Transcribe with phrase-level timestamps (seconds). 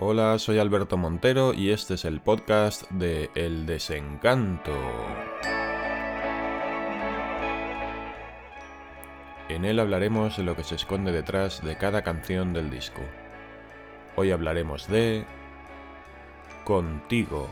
[0.00, 4.70] Hola, soy Alberto Montero y este es el podcast de El Desencanto.
[9.48, 13.00] En él hablaremos de lo que se esconde detrás de cada canción del disco.
[14.14, 15.24] Hoy hablaremos de...
[16.62, 17.48] Contigo.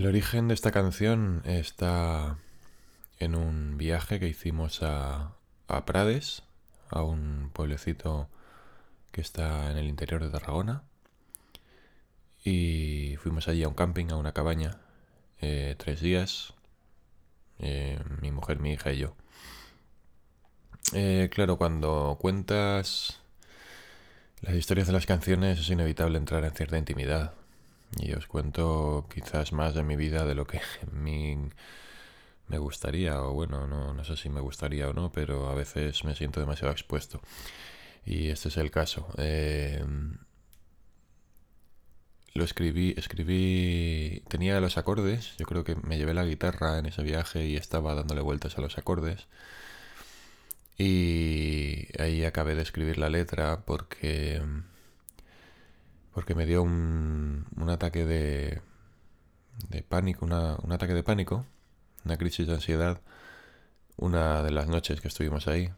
[0.00, 2.38] El origen de esta canción está
[3.18, 5.34] en un viaje que hicimos a,
[5.84, 6.42] Prades,
[6.88, 8.30] a un pueblecito
[9.12, 10.84] que está en el interior de Tarragona.
[12.42, 14.78] Y fuimos allí a un camping, a una cabaña,
[15.42, 16.54] eh, tres días,
[17.58, 19.14] eh, mi mujer, mi hija y yo.
[20.94, 23.20] Eh, claro, cuando cuentas
[24.40, 27.34] las historias de las canciones es inevitable entrar en cierta intimidad.
[27.98, 30.60] Y os cuento quizás más de mi vida de lo que
[30.92, 31.36] mí
[32.48, 36.04] me gustaría, o bueno, no, no sé si me gustaría o no, pero a veces
[36.04, 37.20] me siento demasiado expuesto.
[38.04, 39.08] Y este es el caso.
[39.18, 39.84] Eh,
[42.34, 47.02] lo escribí, escribí, tenía los acordes, yo creo que me llevé la guitarra en ese
[47.02, 49.26] viaje y estaba dándole vueltas a los acordes.
[50.78, 54.40] Y ahí acabé de escribir la letra porque
[56.12, 58.60] porque me dio un, ataque de,
[59.68, 61.46] de pánico, una- un ataque de pánico,
[62.04, 63.00] una crisis de ansiedad,
[63.96, 65.70] una de las noches que estuvimos ahí.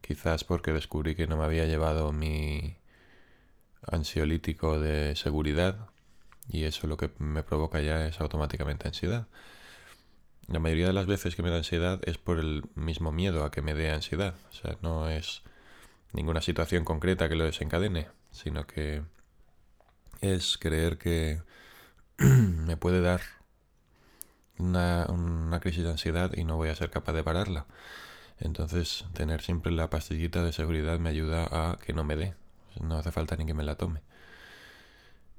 [0.00, 2.76] Quizás porque descubrí que no me había llevado mi
[3.86, 5.88] ansiolítico de seguridad
[6.48, 9.26] y eso lo que me provoca ya es automáticamente ansiedad.
[10.48, 13.50] La mayoría de las veces que me da ansiedad es por el mismo miedo a
[13.50, 14.34] que me dé ansiedad.
[14.50, 15.42] O sea, no es
[16.12, 19.02] ninguna situación concreta que lo desencadene, sino que
[20.20, 21.42] es creer que
[22.18, 23.22] me puede dar
[24.58, 25.06] una,
[25.60, 27.66] crisis de ansiedad y no voy a ser capaz de pararla.
[28.40, 32.34] Entonces, tener siempre la pastillita de seguridad me ayuda a que no me dé.
[32.82, 34.02] No hace falta ni que me la tome.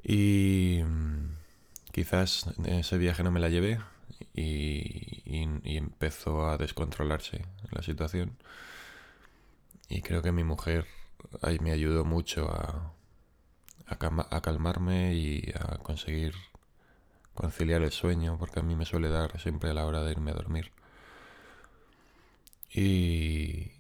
[0.04, 1.36] Y mm,
[1.92, 3.80] quizás ese viaje no me la llevé
[4.34, 8.38] y, y- y empezó a descontrolarse la situación.
[9.90, 10.86] Y creo que mi mujer
[11.42, 12.94] ahí me ayudó mucho a,
[13.92, 16.34] a, calma- a calmarme y a conseguir
[17.34, 20.32] conciliar el sueño, porque a mí me suele dar siempre a la hora de irme
[20.32, 20.72] a dormir.
[22.74, 23.72] Y,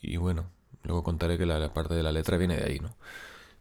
[0.00, 0.50] y bueno,
[0.82, 2.94] luego contaré que la, la parte de la letra viene de ahí, ¿no?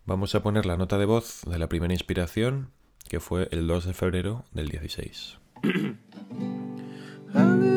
[0.05, 2.71] Vamos a poner la nota de voz de la primera inspiración,
[3.09, 5.37] que fue el 2 de febrero del 16.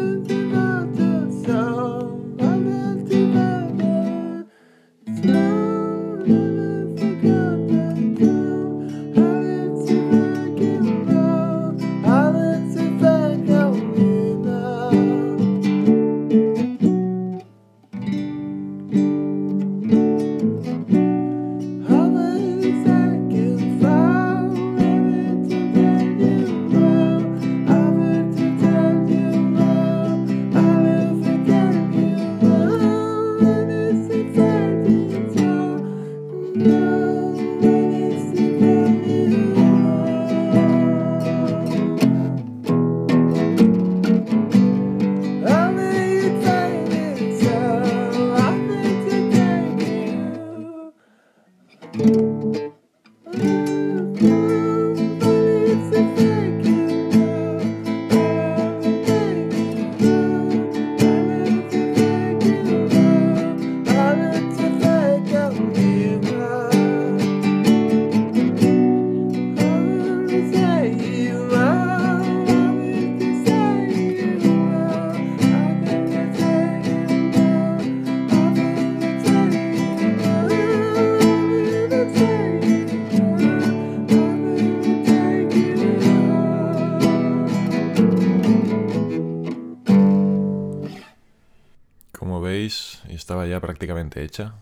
[93.80, 94.52] prácticamente hecha.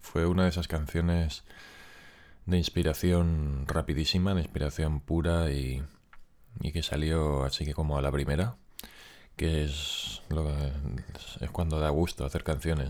[0.00, 1.44] Fue una de esas canciones
[2.46, 5.82] de inspiración rapidísima, de inspiración pura y,
[6.58, 8.56] y que salió así que como a la primera,
[9.36, 10.50] que es, lo
[11.40, 12.88] es cuando da gusto hacer canciones.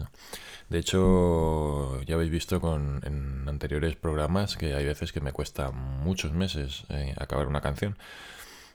[0.68, 5.72] De hecho, ya habéis visto con, en anteriores programas que hay veces que me cuesta
[5.72, 7.98] muchos meses eh, acabar una canción.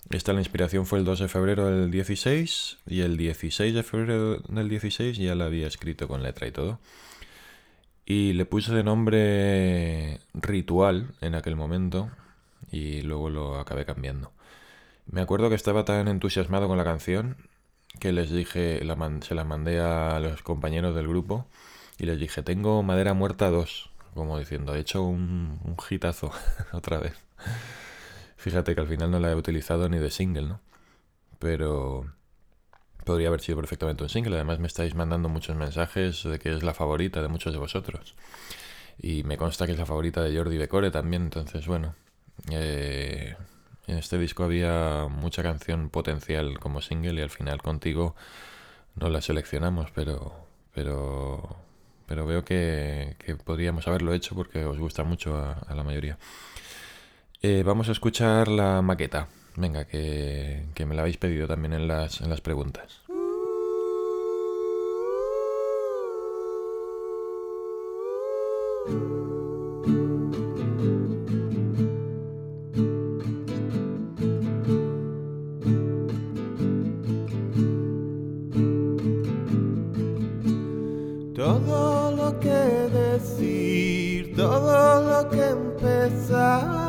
[0.10, 4.38] Esta la inspiración fue el 2 de febrero del 16 y el 16 de febrero
[4.40, 6.80] del 16 ya la había escrito con letra y todo.
[8.06, 12.10] Y le puse de nombre Ritual en aquel momento
[12.72, 14.32] y luego lo acabé cambiando.
[15.08, 17.38] Me acuerdo que estaba tan entusiasmado con la canción
[18.00, 21.48] que les dije, la se la mandé a los compañeros del grupo
[21.98, 25.76] y les dije, tengo Madera Muerta 2, como diciendo, he hecho un, un
[26.72, 27.14] otra vez.
[28.48, 30.62] Fíjate que al final no la he utilizado ni de single, ¿no?
[31.38, 32.10] Pero
[33.04, 34.36] podría haber sido perfectamente un single.
[34.36, 38.16] Además me estáis mandando muchos mensajes de que es la favorita de muchos de vosotros.
[38.98, 41.24] Y me consta que es la favorita de Jordi Becore también.
[41.24, 41.94] Entonces, bueno,
[42.50, 43.36] eh,
[43.86, 48.16] en este disco había mucha canción potencial como single y al final contigo
[48.96, 51.58] no la seleccionamos, pero, pero,
[52.06, 56.18] pero veo que, podríamos haberlo hecho porque os gusta mucho a la mayoría.
[57.42, 59.28] Eh, vamos a escuchar la maqueta.
[59.56, 63.02] Venga, que, que me la habéis pedido también en las, en las preguntas.
[81.36, 86.87] Todo lo que decir, todo lo que empezar,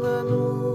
[0.00, 0.67] cuando una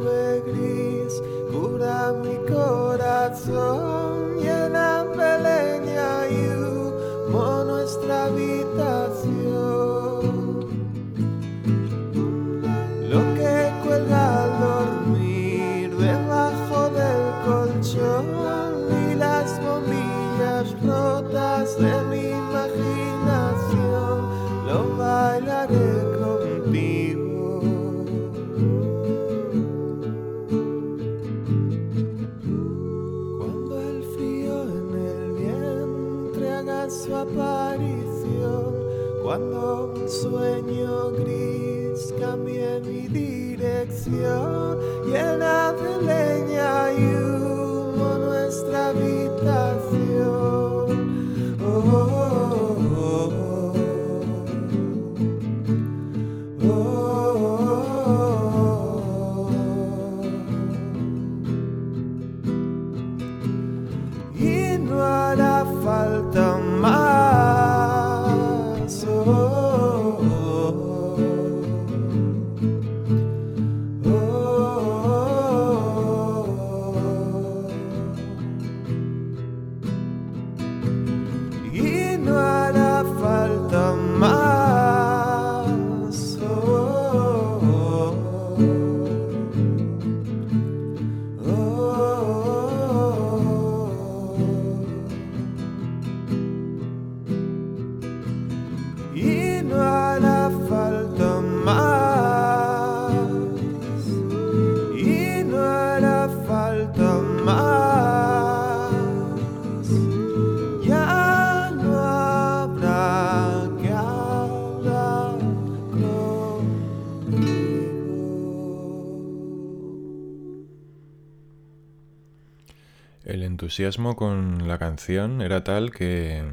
[123.63, 126.43] entusiasmo con la canción era tal que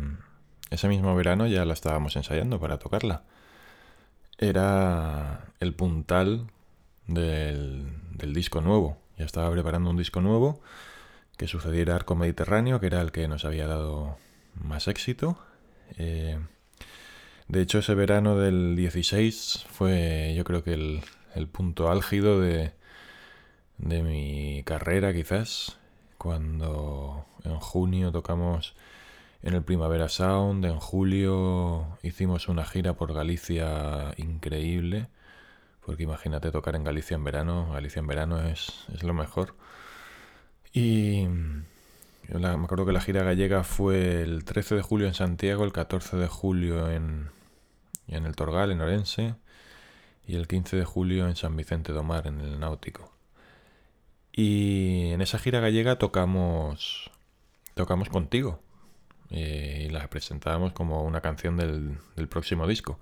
[0.70, 3.24] ese mismo verano ya la estábamos ensayando para tocarla.
[4.38, 6.46] Era el puntal
[7.08, 8.96] del, del disco nuevo.
[9.18, 10.60] Ya estaba preparando un disco nuevo
[11.36, 14.16] que sucediera Arco Mediterráneo, que era el que nos había dado
[14.54, 15.36] más éxito.
[15.98, 16.38] Eh,
[17.48, 21.00] de hecho, ese verano del 16 fue yo creo que el,
[21.34, 22.70] el punto álgido de,
[23.78, 25.79] de mi carrera quizás,
[26.20, 28.74] cuando en junio tocamos
[29.42, 35.08] en el Primavera Sound, en julio hicimos una gira por Galicia increíble,
[35.80, 39.54] porque imagínate tocar en Galicia en verano, Galicia en verano es, es lo mejor.
[40.74, 45.72] Y me acuerdo que la gira gallega fue el 13 de julio en Santiago, el
[45.72, 47.30] 14 de julio en,
[48.08, 49.36] en el Torgal, en Orense,
[50.26, 53.19] y el 15 de julio en San Vicente do Mar, en el Náutico.
[54.32, 57.10] Y en esa gira gallega tocamos,
[57.74, 58.60] tocamos contigo.
[59.30, 62.98] eh, y la presentábamos como una canción del, del próximo disco.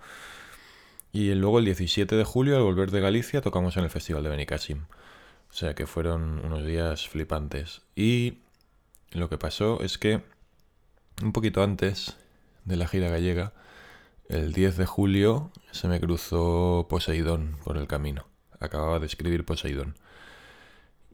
[1.13, 4.31] Y luego el 17 de julio, al volver de Galicia, tocamos en el Festival de
[4.31, 4.85] Benicassim.
[5.51, 7.83] O sea que fueron unos días flipantes.
[7.97, 8.39] Y
[9.13, 10.23] lo que pasó es que
[11.23, 12.17] un poquito antes
[12.65, 13.53] de la gira gallega,
[14.29, 18.27] el 10 de julio, se me cruzó Poseidón por el camino.
[18.61, 19.95] Acababa de escribir Poseidón.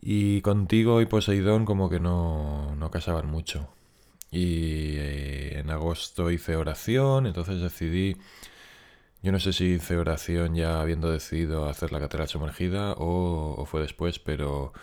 [0.07, 3.71] Y contigo y Poseidón como que no, no casaban mucho.
[4.31, 8.17] Y eh, en agosto hice oración, entonces decidí,
[9.23, 13.65] yo no sé si hice oración ya habiendo decidido hacer la catedral sumergida o, o
[13.65, 14.75] fue después, pero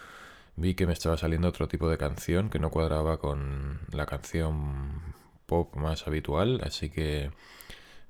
[0.55, 5.13] vi que me estaba saliendo otro tipo de canción que no cuadraba con la canción
[5.45, 7.31] pop más habitual, así que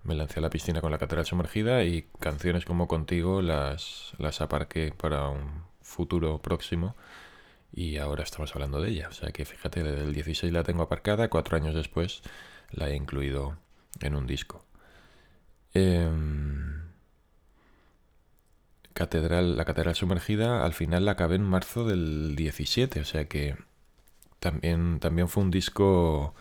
[0.03, 4.41] me lancé a la piscina con la catedral sumergida y canciones como contigo las, las
[4.41, 6.95] aparqué para un futuro próximo
[7.71, 9.07] y ahora estamos hablando de ella.
[9.09, 12.21] O sea que fíjate, desde el 16 la tengo aparcada, cuatro años después
[12.71, 13.57] la he incluido
[14.01, 14.65] en un disco.
[15.73, 16.81] Em,
[18.93, 23.55] catedral, la catedral sumergida al final la acabé en marzo del 17, o sea que
[24.39, 26.33] también, también fue un disco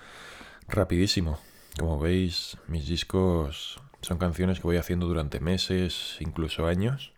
[0.69, 1.39] rapidísimo.
[1.79, 7.13] Como veis, mis discos son canciones que voy haciendo durante meses, incluso años.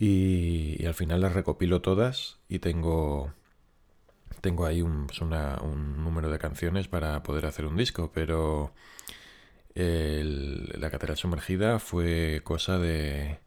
[0.00, 3.32] Y, y al final las recopilo todas y tengo,
[4.40, 8.72] tengo ahí un, pues una- un número de canciones para poder hacer un disco, pero
[9.74, 13.38] la catedral sumergida fue cosa de,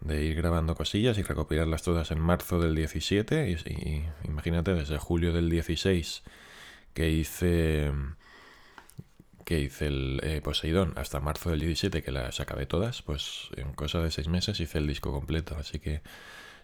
[0.00, 4.98] de ir grabando cosillas y recopilarlas todas en marzo del 17 y, y imagínate desde
[4.98, 6.22] julio del 16
[6.94, 7.92] que hice
[9.48, 13.72] que hice el eh, Poseidón hasta marzo del 17 que las acabé todas, pues en
[13.72, 16.02] cosa de seis meses hice el disco completo, así que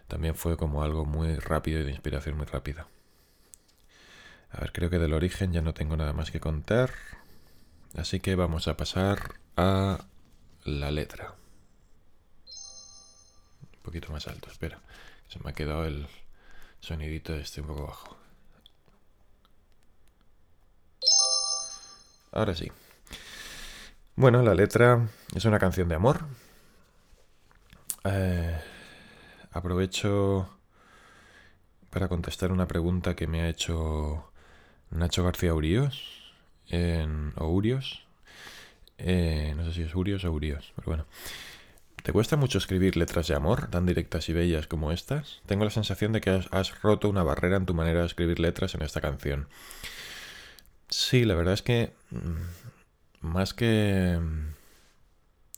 [0.07, 2.87] también fue como algo muy rápido y de inspiración muy rápida.
[4.51, 6.91] A ver, creo que del origen ya no tengo nada más que contar,
[7.97, 10.05] así que vamos a pasar a
[10.63, 11.33] la letra.
[13.63, 14.79] Un poquito más alto, espera,
[15.27, 16.05] se me ha quedado el
[16.81, 18.24] sonidito este un poco bajo.
[22.35, 22.69] Ahora sí.
[24.17, 26.25] Bueno, la letra es una canción de amor.
[28.03, 28.59] Eh,
[29.51, 30.49] aprovecho
[31.89, 34.31] para contestar una pregunta que me ha hecho
[34.91, 36.33] Nacho García Uríos
[36.67, 38.05] en, o Urios.
[38.97, 41.05] Eh, no sé si es Urios o Urios, pero bueno.
[42.03, 45.41] ¿Te cuesta mucho escribir letras de amor tan directas y bellas como estas?
[45.45, 48.75] Tengo la sensación de que has, roto una barrera en tu manera de escribir letras
[48.75, 49.47] en esta canción.
[50.89, 54.53] Sí, la verdad es que mm, más que mm,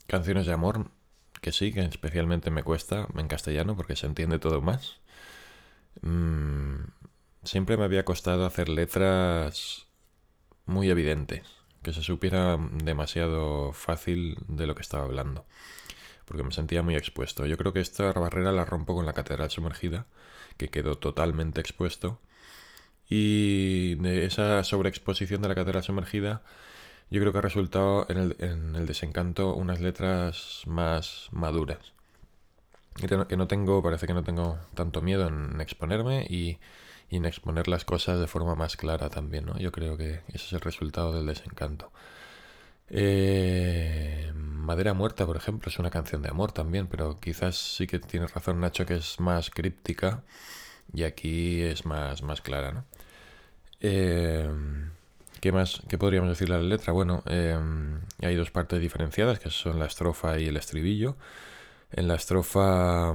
[0.06, 0.90] canciones de amor,
[1.40, 5.00] que sí, que especialmente me cuesta en castellano porque se entiende todo más.
[6.02, 6.84] Mmm,
[7.44, 9.86] siempre me había costado hacer letras
[10.66, 11.42] muy evidentes,
[11.82, 15.46] que se supiera demasiado fácil de lo que estaba hablando
[16.26, 17.46] porque me sentía muy expuesto.
[17.46, 20.06] Yo creo que esta barrera la rompo con la catedral sumergida,
[20.58, 22.20] que quedó totalmente expuesto.
[23.08, 26.42] Y de esa sobreexposición de la catedral sumergida,
[27.10, 28.18] yo creo que ha resultado en
[28.76, 31.94] el, desencanto unas letras más maduras.
[32.96, 36.58] Que no tengo, parece que no tengo tanto miedo en exponerme y,
[37.10, 39.58] y en exponer las cosas de forma más clara también, ¿no?
[39.58, 41.90] Yo creo que ese es el resultado del desencanto.
[42.90, 47.98] Eh, Madera Muerta, por ejemplo, es una canción de amor también, pero quizás sí que
[47.98, 50.24] tiene razón Nacho que es más críptica
[50.92, 52.84] y aquí es más, más clara, ¿no?
[53.80, 54.48] Eh,
[55.40, 55.82] ¿Qué más?
[55.88, 56.92] ¿Qué podríamos decir la letra?
[56.92, 57.56] Bueno, eh,
[58.22, 61.16] hay dos partes diferenciadas, que son la estrofa y el estribillo.
[61.92, 63.14] En la estrofa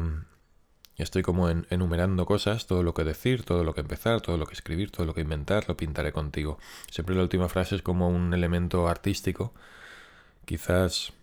[0.98, 4.54] estoy como enumerando cosas, todo lo que decir, todo lo que empezar, todo lo que
[4.54, 6.60] escribir, todo lo que inventar, lo pintaré contigo.
[6.90, 9.54] Siempre la última frase es como un elemento artístico,
[10.46, 11.14] quizás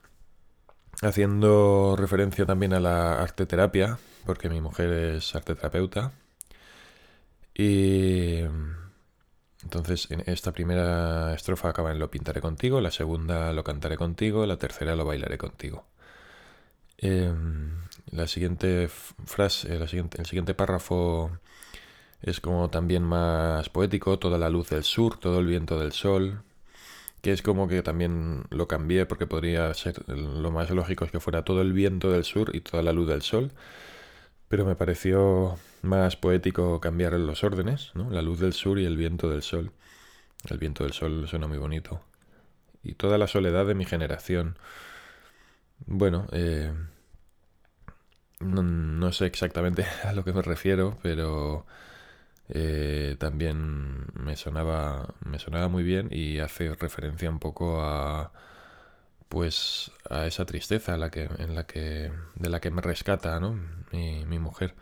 [1.03, 6.13] haciendo referencia también a la arteterapia, porque mi mujer es arteterapeuta.
[7.55, 8.43] Y
[9.65, 14.47] entonces en esta primera estrofa acaba en lo pintaré contigo, la segunda lo cantaré contigo,
[14.47, 15.85] la tercera lo bailaré contigo.
[16.99, 17.71] Em,
[18.11, 18.89] la siguiente
[19.25, 21.31] frase, siguiente, el siguiente párrafo
[22.23, 26.43] es como también más poético, toda la luz del sur, todo el viento del sol,
[27.23, 31.21] que es como que también lo cambié porque podría ser lo más lógico es que
[31.21, 33.53] fuera todo el viento del sur y toda la luz del sol,
[34.51, 38.11] pero me pareció más poético cambiar los órdenes, ¿no?
[38.11, 39.71] La luz del sur y el viento del sol.
[40.49, 42.03] El viento del sol suena muy bonito.
[42.83, 44.59] Y toda la soledad de mi generación.
[45.87, 46.73] Bueno, eh,
[48.41, 51.65] no, sé exactamente a lo que me refiero, pero
[52.49, 58.33] eh, también me sonaba, me sonaba muy bien y hace referencia un poco a
[59.31, 63.59] pues a esa tristeza la que, en la que, de la que me rescata ¿no?
[63.93, 64.75] mi, mi mujer.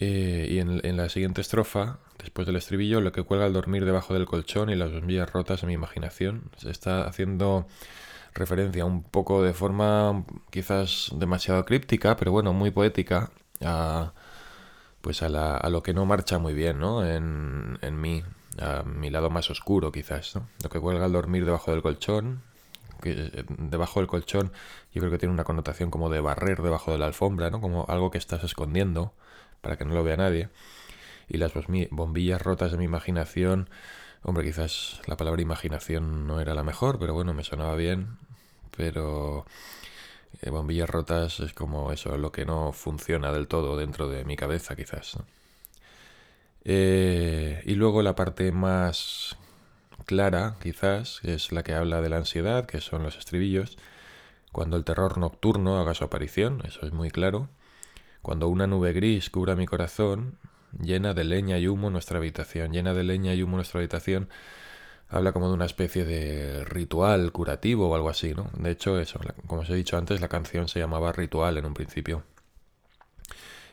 [0.00, 4.14] Eh, y en, la siguiente estrofa, después del estribillo, lo que cuelga al dormir debajo
[4.14, 7.68] del colchón y las bombillas rotas en mi imaginación, se está haciendo
[8.34, 13.30] referencia un poco de forma quizás demasiado críptica, pero bueno, muy poética,
[13.64, 14.12] a,
[15.02, 17.06] pues a, la, a lo que no marcha muy bien, ¿no?
[17.06, 18.24] En, en mí,
[18.60, 20.48] a mi lado más oscuro quizás, ¿no?
[20.64, 22.42] Lo que cuelga al dormir debajo del colchón,
[22.98, 24.52] que eh, debajo del colchón
[24.92, 27.60] yo creo que tiene una connotación como de barrer debajo de la alfombra, ¿no?
[27.60, 29.14] Como algo que estás escondiendo
[29.60, 30.48] para que no lo vea nadie.
[31.28, 31.52] Y las
[31.90, 33.68] bombillas rotas de mi imaginación,
[34.22, 38.18] hombre, quizás la palabra imaginación no era la mejor, pero bueno, me sonaba bien
[38.78, 39.44] pero
[40.40, 44.36] eh, bombillas rotas es como eso, lo que no funciona del todo dentro de mi
[44.36, 45.18] cabeza quizás.
[46.64, 49.36] Eh, y luego la parte más
[50.08, 53.76] clara quizás es la que habla de la ansiedad, que son los estribillos.
[54.50, 57.50] Cuando el terror nocturno haga su aparición, eso es muy claro.
[58.22, 60.38] Cuando una nube gris cubra mi corazón,
[60.80, 64.30] llena de leña y humo nuestra habitación, llena de leña y humo nuestra habitación,
[65.10, 68.50] habla como de una especie de ritual curativo o algo así, ¿no?
[68.56, 71.74] De hecho, eso, como os he dicho antes, la canción se llamaba Ritual en un
[71.74, 72.24] principio.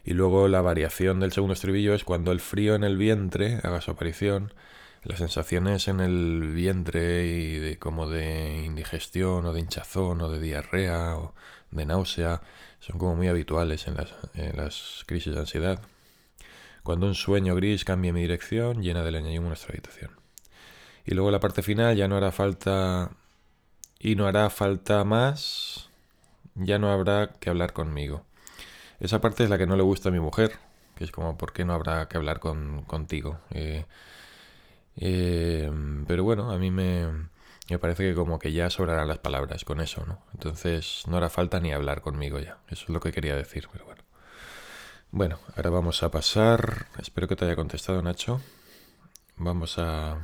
[0.04, 3.80] Y luego la variación del segundo estribillo es cuando el frío en el vientre haga
[3.80, 4.54] su aparición,
[5.06, 10.40] las sensaciones en el vientre y de, como de indigestión o de hinchazón o de
[10.40, 11.34] diarrea o
[11.72, 12.42] de náusea
[12.80, 15.80] son como muy habituales en las, en las crisis de ansiedad.
[16.84, 20.12] Cuando un sueño gris cambie mi dirección, llena de leña humo nuestra habitación.
[21.06, 23.12] Y luego la parte final ya no hará falta
[24.00, 25.90] y no hará falta más,
[26.56, 28.26] ya no habrá que hablar conmigo.
[29.00, 30.54] Esa parte es la que no le gusta a mi mujer,
[30.96, 33.40] que es como, ¿por qué no habrá que hablar con, contigo?
[33.52, 33.86] Eh,
[34.98, 35.72] eh,
[36.08, 37.08] pero bueno, a mí me,
[37.70, 40.20] me parece que como que ya sobrarán las palabras con eso, ¿no?
[40.34, 42.60] Entonces no hará falta ni hablar conmigo ya.
[42.70, 44.04] Eso es lo que quería decir, pero bueno.
[45.12, 46.88] Bueno, ahora vamos a pasar.
[47.00, 48.42] Espero que te haya contestado, Nacho.
[49.38, 50.20] Vamos a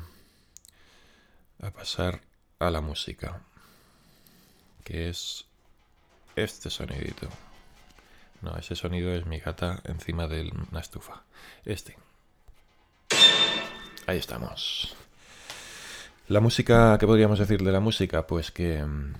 [1.62, 2.22] a pasar
[2.60, 3.42] a la música,
[4.84, 5.46] que es
[6.36, 7.28] este sonidito.
[8.42, 11.24] No, ese sonido es mi gata encima de una estufa.
[11.64, 11.98] Este.
[14.08, 14.96] Ahí estamos.
[16.28, 18.26] La música, ¿qué podríamos decir de la música?
[18.26, 19.14] Pues que mm,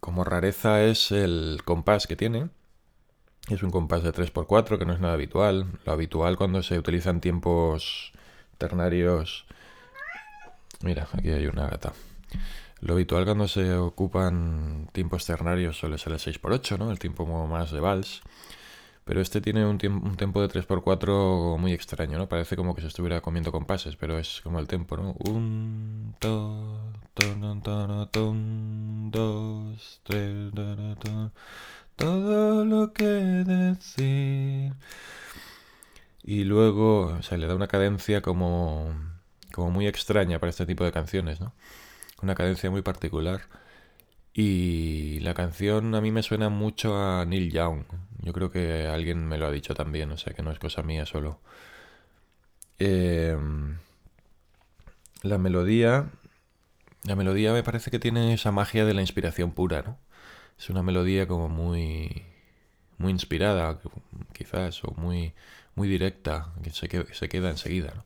[0.00, 2.50] como rareza es el compás que tiene.
[3.48, 5.66] Es un compás de 3x4 que no es nada habitual.
[5.84, 8.12] Lo habitual cuando se utilizan tiempos
[8.58, 9.46] ternarios...
[10.82, 11.92] Mira, aquí hay una gata.
[12.80, 16.90] Lo habitual cuando se ocupan tiempos ternarios suele ser el 6x8, ¿no?
[16.90, 18.22] El tiempo más de vals.
[19.04, 22.28] Pero este tiene un, un tempo de 3x4 muy extraño, ¿no?
[22.28, 25.14] Parece como que se estuviera comiendo compases, pero es como el tempo, ¿no?
[25.18, 26.78] Un, dos,
[29.10, 30.52] dos, tres,
[31.96, 34.72] todo lo que decir.
[36.22, 38.94] Y luego se le da una cadencia como,
[39.52, 41.52] como muy extraña para este tipo de canciones, ¿no?
[42.22, 43.42] Una cadencia muy particular.
[44.34, 47.84] Y la canción a mí me suena mucho a Neil Young.
[48.20, 50.82] Yo creo que alguien me lo ha dicho también, o sea que no es cosa
[50.82, 51.40] mía solo.
[52.78, 53.78] Em,
[55.22, 56.10] la melodía.
[57.04, 59.98] La melodía me parece que tiene esa magia de la inspiración pura, ¿no?
[60.58, 62.24] Es una melodía como muy.
[62.98, 63.80] muy inspirada,
[64.32, 65.34] quizás, o muy.
[65.74, 68.04] muy directa, que se, se queda enseguida, ¿no?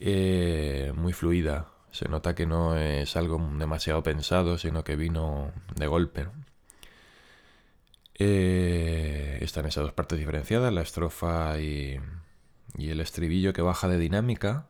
[0.00, 1.68] Eh, muy fluida.
[1.94, 6.26] Se nota que no es algo demasiado pensado, sino que vino de golpe.
[8.16, 12.00] Eh, están esas dos partes diferenciadas, la estrofa y,
[12.76, 14.66] el estribillo que baja de dinámica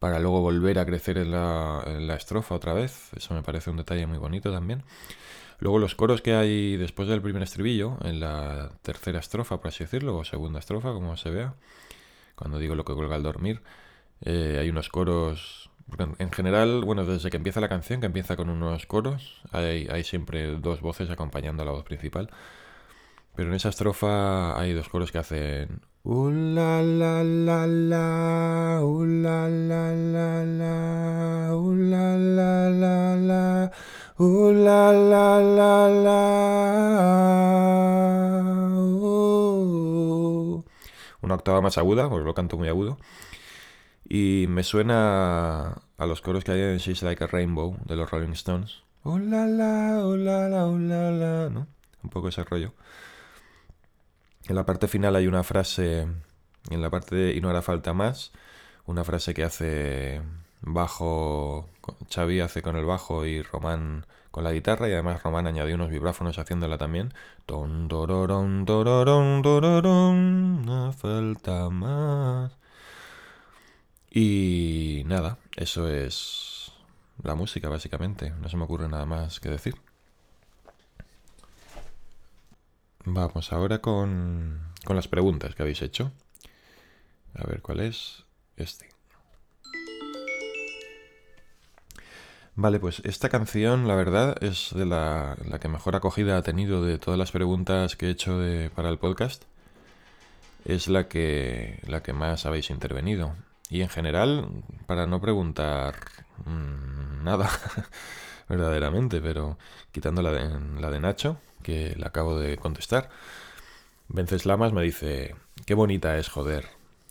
[0.00, 3.12] para luego volver a crecer en la, en la, estrofa otra vez.
[3.16, 4.82] Eso me parece un detalle muy bonito también.
[5.60, 9.84] Luego los coros que hay después del primer estribillo, en la tercera estrofa, por así
[9.84, 11.54] decirlo, o segunda estrofa, como se vea,
[12.34, 13.62] cuando digo lo que cuelga al dormir,
[14.22, 15.67] eh, hay unos coros
[16.18, 20.04] en general, bueno, desde que empieza la canción, que empieza con unos coros, hay, hay
[20.04, 22.30] siempre dos voces acompañando a la voz principal.
[23.34, 29.04] Pero en esa estrofa hay dos coros que hacen Uh la la la la, uh
[29.04, 33.70] la la la la, uh la la la la,
[34.16, 34.52] uh
[36.04, 36.20] la.
[39.00, 40.64] Uh.
[41.20, 42.96] Una octava más aguda, porque lo canto muy agudo.
[44.08, 48.10] Y me suena a los coros que hay en She's Like a Rainbow de los
[48.10, 48.82] Rolling Stones.
[49.02, 51.66] Oh la la, oh la la, oh la la, ¿no?
[52.02, 52.72] Un poco ese rollo.
[54.46, 56.06] En la parte final hay una frase,
[56.70, 58.32] en la parte de Y no hará falta más,
[58.86, 60.22] una frase que hace
[60.62, 61.68] bajo,
[62.10, 65.90] Xavi hace con el bajo y Román con la guitarra y además Román añadió unos
[65.90, 67.12] vibráfonos haciéndola también.
[67.46, 72.56] Ton, dororón, dororón, dororón, no falta más.
[74.20, 76.72] Y nada, eso es
[77.22, 78.30] la música básicamente.
[78.30, 79.76] No se me ocurre nada más que decir.
[83.04, 86.10] Vamos ahora con, con las preguntas que habéis hecho.
[87.36, 88.24] A ver cuál es
[88.56, 88.88] este.
[92.56, 96.84] Vale, pues esta canción, la verdad, es de la, la, que mejor acogida ha tenido
[96.84, 98.40] de todas las preguntas que he hecho
[98.74, 99.44] para el podcast.
[100.64, 103.36] Es la que, la que más habéis intervenido.
[103.70, 104.48] Y en general,
[104.86, 105.96] para no preguntar
[106.44, 107.50] mmm, nada
[108.48, 109.58] verdaderamente, pero
[109.92, 113.10] quitando la de, la de Nacho, que le acabo de contestar,
[114.08, 116.66] Venceslamas me dice, qué bonita es, joder.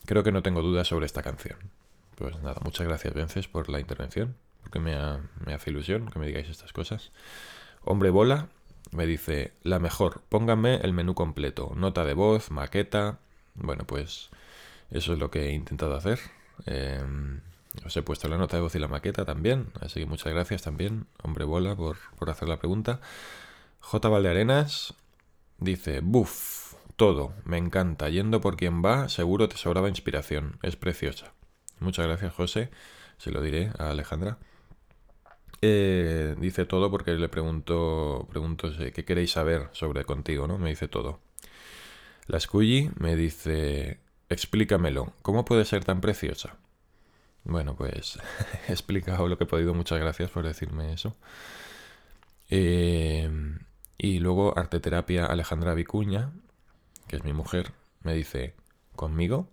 [0.06, 1.58] Creo que no tengo dudas sobre esta canción.
[2.16, 4.96] Pues nada, muchas gracias Vences por la intervención, porque me,
[5.46, 7.12] me hace ilusión que me digáis estas cosas.
[7.84, 8.48] Hombre Bola
[8.92, 13.20] me dice, la mejor, pónganme el menú completo, nota de voz, maqueta.
[13.54, 14.30] Bueno, pues
[14.90, 16.20] eso es lo que he intentado hacer.
[16.66, 17.42] Em,
[17.86, 20.64] os he puesto la nota de voz y la maqueta también, así que muchas gracias
[20.64, 21.98] también, hombre bola, por,
[22.30, 23.00] hacer la pregunta.
[23.80, 24.10] J.
[24.10, 24.94] Valdearenas
[25.60, 31.34] dice, buf, todo, me encanta, yendo por quien va, seguro te sobraba inspiración, es preciosa.
[31.80, 32.70] Muchas gracias, José,
[33.18, 34.38] se lo diré a Alejandra.
[35.62, 40.58] Eh, dice todo porque le pregunto, pregunto qué queréis saber sobre contigo, ¿no?
[40.58, 41.20] Me dice todo.
[42.28, 46.58] La Scully me dice, Explícamelo, ¿cómo puede ser tan preciosa?
[47.44, 48.20] Bueno, pues
[48.68, 51.16] he explicado lo que he podido, muchas gracias por decirme eso.
[52.50, 53.30] Eh,
[53.98, 56.32] y luego Arteterapia Alejandra Vicuña,
[57.08, 57.72] que es mi mujer,
[58.04, 58.54] me dice,
[58.96, 59.50] ¿conmigo?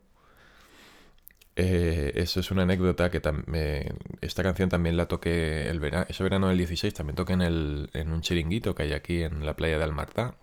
[1.56, 3.22] Eh, eso es una anécdota que
[4.20, 7.90] esta canción también la toqué el verano, ese verano del 16, también toqué en, el,
[7.92, 10.34] en un chiringuito que hay aquí en la playa de Almarta,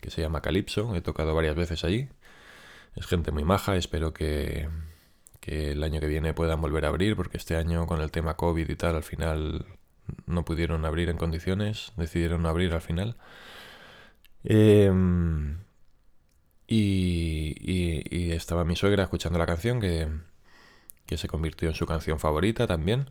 [0.00, 2.08] que se llama Calipso, he tocado varias veces allí.
[2.96, 4.68] Es gente muy maja, espero que,
[5.42, 8.68] el año que viene puedan volver a abrir, porque este año con el tema COVID
[8.68, 9.66] y tal, al final
[10.26, 13.16] no pudieron abrir en condiciones, decidieron abrir al final.
[14.44, 15.58] Em,
[16.66, 20.08] y, y, estaba mi suegra escuchando la canción que,
[21.06, 23.10] que se convirtió en su canción favorita también.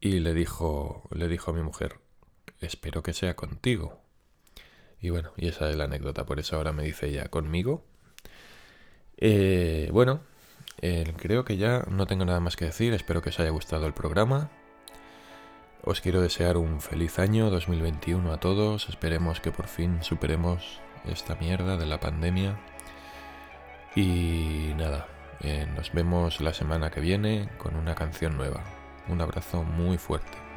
[0.00, 1.98] Y le dijo, le dijo a mi mujer,
[2.60, 4.00] espero que sea contigo.
[5.00, 7.84] Y bueno, y esa es la anécdota, por eso ahora me dice ella, conmigo.
[9.20, 10.20] Eh, bueno,
[10.80, 13.86] eh, creo que ya no tengo nada más que decir, espero que os haya gustado
[13.86, 14.50] el programa.
[15.82, 21.34] Os quiero desear un feliz año 2021 a todos, esperemos que por fin superemos esta
[21.36, 22.58] mierda de la pandemia.
[23.94, 25.08] Y nada,
[25.40, 28.62] eh, nos vemos la semana que viene con una canción nueva.
[29.08, 30.47] Un abrazo muy fuerte.